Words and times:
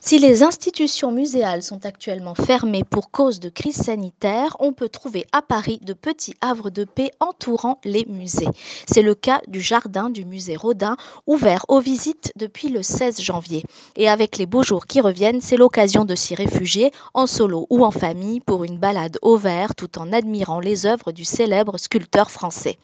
Si 0.00 0.20
les 0.20 0.44
institutions 0.44 1.10
muséales 1.10 1.64
sont 1.64 1.84
actuellement 1.84 2.36
fermées 2.36 2.84
pour 2.84 3.10
cause 3.10 3.40
de 3.40 3.48
crise 3.48 3.76
sanitaire, 3.76 4.56
on 4.60 4.72
peut 4.72 4.88
trouver 4.88 5.26
à 5.32 5.42
Paris 5.42 5.80
de 5.82 5.92
petits 5.92 6.34
havres 6.40 6.70
de 6.70 6.84
paix 6.84 7.10
entourant 7.18 7.80
les 7.84 8.06
musées. 8.06 8.48
C'est 8.86 9.02
le 9.02 9.16
cas 9.16 9.40
du 9.48 9.60
jardin 9.60 10.08
du 10.08 10.24
musée 10.24 10.54
Rodin, 10.54 10.96
ouvert 11.26 11.64
aux 11.68 11.80
visites 11.80 12.32
depuis 12.36 12.68
le 12.68 12.84
16 12.84 13.20
janvier. 13.20 13.64
Et 13.96 14.08
avec 14.08 14.38
les 14.38 14.46
beaux 14.46 14.62
jours 14.62 14.86
qui 14.86 15.00
reviennent, 15.00 15.40
c'est 15.40 15.56
l'occasion 15.56 16.04
de 16.04 16.14
s'y 16.14 16.36
réfugier, 16.36 16.92
en 17.12 17.26
solo 17.26 17.66
ou 17.68 17.84
en 17.84 17.90
famille, 17.90 18.40
pour 18.40 18.62
une 18.62 18.78
balade 18.78 19.18
au 19.20 19.36
vert 19.36 19.74
tout 19.74 19.98
en 19.98 20.12
admirant 20.12 20.60
les 20.60 20.86
œuvres 20.86 21.10
du 21.10 21.24
célèbre 21.24 21.76
sculpteur 21.76 22.30
français. 22.30 22.78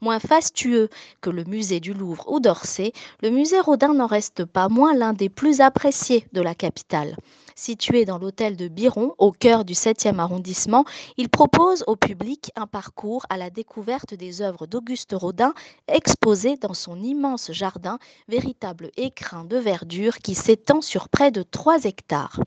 Moins 0.00 0.18
fastueux 0.18 0.88
que 1.20 1.30
le 1.30 1.44
musée 1.44 1.80
du 1.80 1.92
Louvre 1.92 2.24
ou 2.30 2.40
d'Orsay, 2.40 2.92
le 3.22 3.30
musée 3.30 3.60
Rodin 3.60 3.94
n'en 3.94 4.06
reste 4.06 4.44
pas 4.44 4.68
moins 4.68 4.94
l'un 4.94 5.12
des 5.12 5.28
plus 5.28 5.60
appréciés 5.60 6.26
de 6.32 6.40
la 6.40 6.54
capitale. 6.58 7.16
Situé 7.56 8.04
dans 8.04 8.18
l'hôtel 8.18 8.56
de 8.56 8.68
Biron, 8.68 9.14
au 9.16 9.32
cœur 9.32 9.64
du 9.64 9.72
7e 9.72 10.18
arrondissement, 10.18 10.84
il 11.16 11.30
propose 11.30 11.82
au 11.86 11.96
public 11.96 12.52
un 12.54 12.66
parcours 12.66 13.24
à 13.30 13.38
la 13.38 13.48
découverte 13.48 14.14
des 14.14 14.42
œuvres 14.42 14.66
d'Auguste 14.66 15.12
Rodin 15.12 15.54
exposées 15.88 16.56
dans 16.56 16.74
son 16.74 17.02
immense 17.02 17.50
jardin, 17.50 17.98
véritable 18.28 18.90
écrin 18.96 19.44
de 19.44 19.56
verdure 19.56 20.18
qui 20.18 20.34
s'étend 20.34 20.82
sur 20.82 21.08
près 21.08 21.30
de 21.30 21.42
3 21.42 21.84
hectares. 21.84 22.40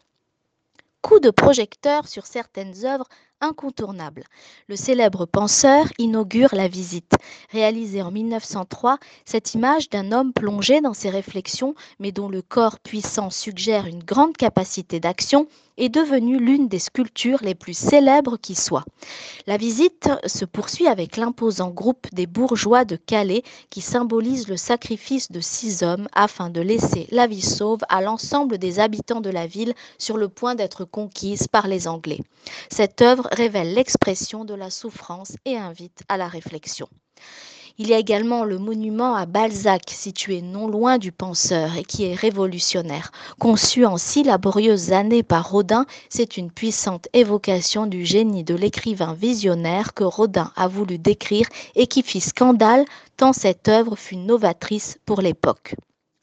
Coup 1.01 1.20
de 1.20 1.31
projecteur 1.31 2.07
sur 2.07 2.27
certaines 2.27 2.85
œuvres 2.85 3.07
incontournable. 3.41 4.23
Le 4.67 4.75
célèbre 4.75 5.25
penseur 5.25 5.87
inaugure 5.97 6.53
la 6.53 6.67
visite. 6.67 7.13
Réalisée 7.51 8.01
en 8.01 8.11
1903, 8.11 8.97
cette 9.25 9.53
image 9.53 9.89
d'un 9.89 10.11
homme 10.11 10.31
plongé 10.31 10.79
dans 10.81 10.93
ses 10.93 11.09
réflexions, 11.09 11.75
mais 11.99 12.11
dont 12.11 12.29
le 12.29 12.41
corps 12.41 12.79
puissant 12.79 13.29
suggère 13.29 13.87
une 13.87 14.03
grande 14.03 14.37
capacité 14.37 14.99
d'action, 14.99 15.47
est 15.77 15.89
devenue 15.89 16.37
l'une 16.37 16.67
des 16.67 16.79
sculptures 16.79 17.39
les 17.41 17.55
plus 17.55 17.75
célèbres 17.75 18.37
qui 18.37 18.55
soit. 18.55 18.85
La 19.48 19.57
visite 19.57 20.09
se 20.26 20.45
poursuit 20.45 20.87
avec 20.87 21.17
l'imposant 21.17 21.70
groupe 21.71 22.07
des 22.11 22.27
bourgeois 22.27 22.85
de 22.85 22.95
Calais 22.95 23.43
qui 23.70 23.81
symbolise 23.81 24.48
le 24.48 24.57
sacrifice 24.57 25.31
de 25.31 25.39
six 25.39 25.81
hommes 25.81 26.07
afin 26.13 26.49
de 26.49 26.61
laisser 26.61 27.07
la 27.09 27.26
vie 27.26 27.41
sauve 27.41 27.79
à 27.89 28.01
l'ensemble 28.01 28.57
des 28.59 28.79
habitants 28.79 29.21
de 29.21 29.29
la 29.29 29.48
ville 29.48 29.73
sur 29.98 30.17
le 30.17 30.29
point 30.29 30.55
d'être 30.55 30.85
conquise 30.85 31.48
par 31.48 31.67
les 31.67 31.87
Anglais. 31.87 32.20
Cette 32.70 33.01
œuvre 33.01 33.27
révèle 33.32 33.74
l'expression 33.74 34.46
de 34.46 34.54
la 34.54 34.70
souffrance 34.70 35.35
et 35.46 35.57
invite 35.57 36.04
à 36.10 36.18
la 36.18 36.27
réflexion. 36.27 36.87
Il 37.77 37.88
y 37.88 37.93
a 37.93 37.98
également 37.98 38.43
le 38.43 38.60
monument 38.60 39.15
à 39.15 39.26
Balzac, 39.26 39.84
situé 39.88 40.41
non 40.41 40.68
loin 40.68 40.98
du 40.98 41.12
penseur 41.12 41.77
et 41.77 41.84
qui 41.84 42.04
est 42.04 42.13
révolutionnaire. 42.13 43.12
Conçu 43.40 43.85
en 43.85 43.98
six 43.98 44.23
laborieuses 44.23 44.91
années 44.91 45.23
par 45.23 45.49
Rodin, 45.49 45.85
c'est 46.10 46.38
une 46.38 46.51
puissante 46.51 47.07
évocation 47.13 47.88
du 47.88 48.05
génie 48.05 48.43
de 48.43 48.55
l'écrivain 48.55 49.13
visionnaire 49.13 49.93
que 49.93 50.04
Rodin 50.04 50.51
a 50.55 50.68
voulu 50.68 50.98
décrire 50.98 51.48
et 51.76 51.88
qui 51.88 52.04
fit 52.04 52.21
scandale 52.21 52.85
tant 53.18 53.34
cette 53.34 53.68
œuvre 53.68 53.95
fut 53.95 54.18
novatrice 54.18 54.99
pour 55.05 55.21
l'époque 55.21 55.76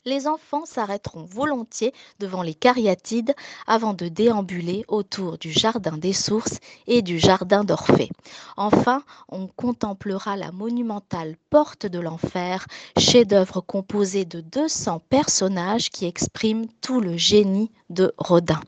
les 0.09 0.27
enfants 0.27 0.64
s'arrêteront 0.64 1.25
volontiers 1.25 1.92
devant 2.19 2.42
les 2.42 2.55
cariatides 2.55 3.34
avant 3.67 3.92
de 3.92 4.09
déambuler 4.09 4.84
autour 4.89 5.37
du 5.37 5.53
jardin 5.53 5.98
des 5.98 6.15
sources 6.15 6.59
et 6.87 7.03
du 7.03 7.19
jardin 7.19 7.62
d'Orphée. 7.62 8.09
Enfin, 8.56 9.03
on 9.28 9.47
contemplera 9.47 10.37
la 10.37 10.50
monumentale 10.50 11.37
Porte 11.50 11.87
de 11.87 12.00
l'Enfer, 12.00 12.67
chef-d'œuvre 12.98 13.61
composé 13.61 14.25
de 14.25 14.41
200 14.41 15.03
personnages 15.11 15.91
qui 15.91 16.06
expriment 16.06 16.67
tout 16.81 17.00
le 17.00 17.17
génie 17.17 17.70
de 17.91 18.12
Rodin. 18.17 18.61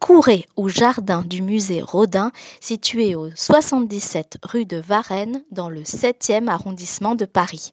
Courez 0.00 0.46
au 0.56 0.68
jardin 0.68 1.22
du 1.22 1.42
musée 1.42 1.82
Rodin, 1.82 2.32
situé 2.60 3.14
au 3.14 3.30
77 3.34 4.38
rue 4.42 4.64
de 4.64 4.78
Varennes, 4.78 5.42
dans 5.50 5.68
le 5.68 5.82
7e 5.82 6.48
arrondissement 6.48 7.14
de 7.14 7.26
Paris. 7.26 7.72